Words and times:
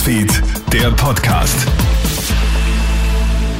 Newsfeed, 0.00 0.42
der 0.72 0.90
Podcast. 0.92 1.68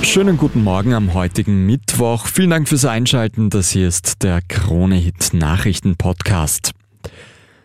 Schönen 0.00 0.38
guten 0.38 0.64
Morgen 0.64 0.94
am 0.94 1.12
heutigen 1.12 1.66
Mittwoch. 1.66 2.26
Vielen 2.26 2.48
Dank 2.48 2.66
fürs 2.66 2.86
Einschalten. 2.86 3.50
Das 3.50 3.70
hier 3.70 3.86
ist 3.86 4.22
der 4.22 4.40
Krone 4.48 4.94
Hit 4.94 5.34
Nachrichten 5.34 5.96
Podcast. 5.96 6.72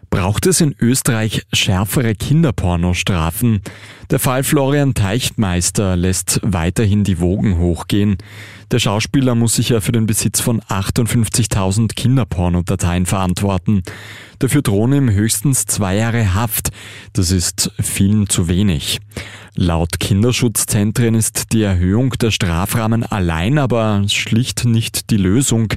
Braucht 0.10 0.46
es 0.46 0.62
in 0.62 0.75
Österreich 0.79 1.45
schärfere 1.54 2.16
Kinderpornostrafen? 2.16 3.61
Der 4.09 4.20
Fall 4.20 4.43
Florian 4.43 4.93
Teichtmeister 4.93 5.95
lässt 5.95 6.39
weiterhin 6.43 7.04
die 7.04 7.20
Wogen 7.20 7.57
hochgehen. 7.57 8.18
Der 8.71 8.80
Schauspieler 8.80 9.36
muss 9.36 9.55
sich 9.55 9.70
ja 9.70 9.81
für 9.81 9.91
den 9.91 10.05
Besitz 10.05 10.41
von 10.41 10.62
58.000 10.62 11.95
Kinderpornodateien 11.95 13.05
verantworten. 13.05 13.84
Dafür 14.39 14.62
drohen 14.62 14.94
ihm 14.94 15.09
höchstens 15.09 15.66
zwei 15.66 15.95
Jahre 15.95 16.34
Haft. 16.34 16.70
Das 17.13 17.31
ist 17.31 17.72
vielen 17.80 18.27
zu 18.27 18.48
wenig. 18.48 18.99
Laut 19.58 20.02
Kinderschutzzentren 20.02 21.16
ist 21.16 21.54
die 21.54 21.63
Erhöhung 21.63 22.09
der 22.22 22.32
Strafrahmen 22.32 23.04
allein 23.04 23.58
aber 23.58 24.02
schlicht 24.09 24.66
nicht 24.66 25.09
die 25.12 25.18
Lösung, 25.18 25.70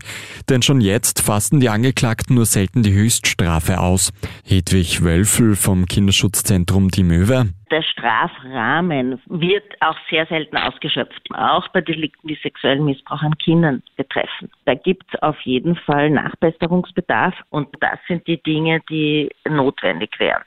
denn 0.50 0.62
schon 0.62 0.80
jetzt 0.80 1.23
fassen 1.23 1.60
die 1.60 1.69
Angeklagten 1.69 2.34
nur 2.34 2.45
selten 2.45 2.83
die 2.83 2.92
Höchststrafe 2.92 3.78
aus. 3.78 4.12
Hedwig 4.45 5.05
Wölfel 5.05 5.55
vom 5.55 5.86
Kinderschutzzentrum 5.86 6.88
Die 6.88 7.05
Möwe. 7.05 7.50
Der 7.70 7.83
Strafrahmen 7.83 9.20
wird 9.27 9.77
auch 9.80 9.97
sehr 10.10 10.27
selten 10.27 10.56
ausgeschöpft, 10.56 11.22
auch 11.34 11.69
bei 11.69 11.80
Delikten, 11.80 12.27
die 12.27 12.38
sexuellen 12.42 12.84
Missbrauch 12.84 13.22
an 13.22 13.38
Kindern 13.38 13.84
betreffen. 13.97 14.50
Da 14.64 14.74
gibt 14.74 15.05
es 15.12 15.22
auf 15.22 15.41
jeden 15.42 15.77
Fall 15.77 16.10
Nachbesserungsbedarf 16.10 17.34
und 17.50 17.69
das 17.78 18.00
sind 18.08 18.27
die 18.27 18.42
Dinge, 18.42 18.80
die 18.91 19.28
notwendig 19.48 20.19
wären. 20.19 20.42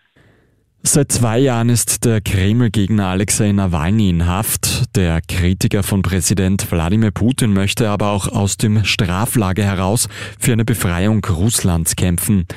Seit 0.84 1.12
zwei 1.12 1.38
Jahren 1.38 1.70
ist 1.70 2.06
der 2.06 2.22
Kreml-Gegner 2.22 3.06
Alexei 3.06 3.52
Nawalny 3.52 4.10
in 4.10 4.26
Haft. 4.26 4.96
Der 4.96 5.22
Kritiker 5.22 5.84
von 5.84 6.02
Präsident 6.02 6.70
Wladimir 6.72 7.12
Putin 7.12 7.54
möchte 7.54 7.88
aber 7.90 8.10
auch 8.10 8.28
aus 8.28 8.58
dem 8.58 8.84
Straflager 8.84 9.64
heraus 9.64 10.10
für 10.40 10.54
eine 10.54 10.66
Befreiung 10.66 11.24
Russlands 11.24 11.96
kämpfen. 11.96 12.48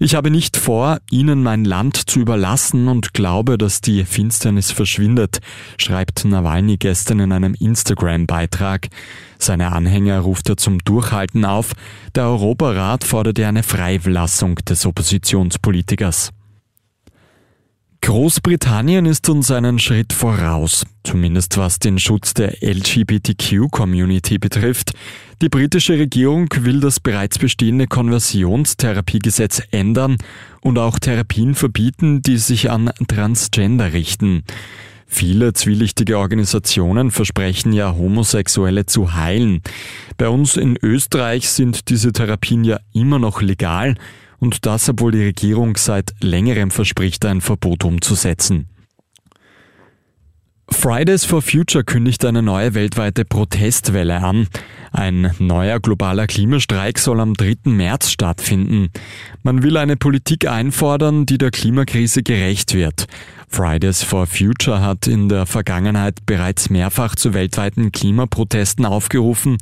Ich 0.00 0.14
habe 0.14 0.30
nicht 0.30 0.56
vor, 0.56 0.98
Ihnen 1.10 1.42
mein 1.42 1.64
Land 1.64 2.10
zu 2.10 2.20
überlassen 2.20 2.88
und 2.88 3.14
glaube, 3.14 3.56
dass 3.56 3.80
die 3.80 4.04
Finsternis 4.04 4.72
verschwindet, 4.72 5.38
schreibt 5.78 6.24
Nawalny 6.24 6.76
gestern 6.76 7.20
in 7.20 7.32
einem 7.32 7.54
Instagram-Beitrag. 7.54 8.88
Seine 9.38 9.72
Anhänger 9.72 10.18
ruft 10.20 10.48
er 10.48 10.56
zum 10.56 10.78
Durchhalten 10.80 11.44
auf. 11.44 11.72
Der 12.14 12.24
Europarat 12.24 13.04
forderte 13.04 13.46
eine 13.46 13.62
Freilassung 13.62 14.56
des 14.56 14.86
Oppositionspolitikers. 14.86 16.32
Großbritannien 18.02 19.04
ist 19.04 19.28
uns 19.28 19.50
einen 19.50 19.78
Schritt 19.78 20.14
voraus, 20.14 20.86
zumindest 21.04 21.58
was 21.58 21.78
den 21.78 21.98
Schutz 21.98 22.32
der 22.32 22.62
LGBTQ-Community 22.62 24.38
betrifft. 24.38 24.92
Die 25.42 25.50
britische 25.50 25.98
Regierung 25.98 26.48
will 26.60 26.80
das 26.80 26.98
bereits 26.98 27.38
bestehende 27.38 27.86
Konversionstherapiegesetz 27.86 29.62
ändern 29.70 30.16
und 30.62 30.78
auch 30.78 30.98
Therapien 30.98 31.54
verbieten, 31.54 32.22
die 32.22 32.38
sich 32.38 32.70
an 32.70 32.90
Transgender 33.06 33.92
richten. 33.92 34.44
Viele 35.06 35.52
zwielichtige 35.52 36.18
Organisationen 36.18 37.10
versprechen 37.10 37.72
ja, 37.74 37.94
Homosexuelle 37.94 38.86
zu 38.86 39.14
heilen. 39.14 39.60
Bei 40.16 40.28
uns 40.28 40.56
in 40.56 40.78
Österreich 40.80 41.50
sind 41.50 41.90
diese 41.90 42.12
Therapien 42.12 42.64
ja 42.64 42.78
immer 42.94 43.18
noch 43.18 43.42
legal 43.42 43.96
und 44.40 44.66
das, 44.66 44.88
obwohl 44.88 45.12
die 45.12 45.24
Regierung 45.24 45.76
seit 45.76 46.12
längerem 46.20 46.70
verspricht, 46.70 47.24
ein 47.24 47.40
Verbot 47.40 47.84
umzusetzen. 47.84 48.66
Fridays 50.72 51.24
for 51.24 51.42
Future 51.42 51.84
kündigt 51.84 52.24
eine 52.24 52.42
neue 52.42 52.74
weltweite 52.74 53.24
Protestwelle 53.24 54.22
an. 54.22 54.46
Ein 54.92 55.34
neuer 55.38 55.78
globaler 55.78 56.26
Klimastreik 56.26 56.98
soll 56.98 57.20
am 57.20 57.34
3. 57.34 57.56
März 57.64 58.10
stattfinden. 58.10 58.88
Man 59.42 59.62
will 59.62 59.76
eine 59.76 59.96
Politik 59.96 60.48
einfordern, 60.48 61.26
die 61.26 61.38
der 61.38 61.50
Klimakrise 61.50 62.22
gerecht 62.22 62.72
wird. 62.72 63.08
Fridays 63.48 64.02
for 64.02 64.26
Future 64.26 64.80
hat 64.80 65.06
in 65.06 65.28
der 65.28 65.44
Vergangenheit 65.44 66.24
bereits 66.24 66.70
mehrfach 66.70 67.16
zu 67.16 67.34
weltweiten 67.34 67.92
Klimaprotesten 67.92 68.86
aufgerufen 68.86 69.58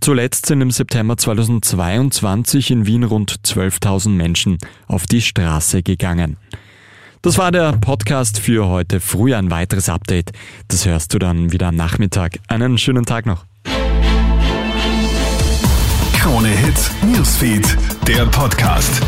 Zuletzt 0.00 0.46
sind 0.46 0.60
im 0.60 0.70
September 0.70 1.16
2022 1.16 2.70
in 2.70 2.86
Wien 2.86 3.04
rund 3.04 3.40
12.000 3.44 4.10
Menschen 4.10 4.58
auf 4.86 5.06
die 5.06 5.22
Straße 5.22 5.82
gegangen. 5.82 6.36
Das 7.22 7.38
war 7.38 7.50
der 7.50 7.72
Podcast 7.72 8.38
für 8.38 8.68
heute 8.68 9.00
früh. 9.00 9.34
Ein 9.34 9.50
weiteres 9.50 9.88
Update. 9.88 10.30
Das 10.68 10.86
hörst 10.86 11.12
du 11.12 11.18
dann 11.18 11.50
wieder 11.50 11.68
am 11.68 11.76
Nachmittag. 11.76 12.38
Einen 12.46 12.78
schönen 12.78 13.04
Tag 13.04 13.26
noch. 13.26 13.44
Krone 16.12 16.48
Hits, 16.48 16.92
Newsfeed, 17.02 17.76
der 18.06 18.26
Podcast. 18.26 19.02